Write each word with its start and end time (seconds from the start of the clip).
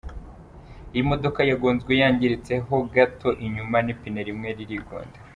Iyi 0.93 1.03
modoka 1.11 1.39
yagonzwe 1.49 1.91
yangiritse 2.01 2.53
ho 2.65 2.77
gato 2.93 3.29
inyuma, 3.45 3.77
n’ipine 3.81 4.19
rimwe 4.27 4.49
ririgonda. 4.57 5.17